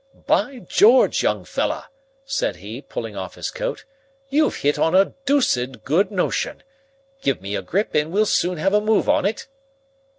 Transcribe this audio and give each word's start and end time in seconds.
"By 0.25 0.57
George, 0.67 1.21
young 1.21 1.45
fellah!" 1.45 1.87
said 2.25 2.55
he, 2.55 2.81
pulling 2.81 3.15
off 3.15 3.35
his 3.35 3.51
coat. 3.51 3.85
"You've 4.29 4.55
hit 4.55 4.79
on 4.79 4.95
a 4.95 5.13
dooced 5.27 5.83
good 5.83 6.09
notion. 6.09 6.63
Give 7.21 7.39
me 7.39 7.55
a 7.55 7.61
grip 7.61 7.93
and 7.93 8.11
we'll 8.11 8.25
soon 8.25 8.57
have 8.57 8.73
a 8.73 8.81
move 8.81 9.07
on 9.07 9.27
it." 9.27 9.47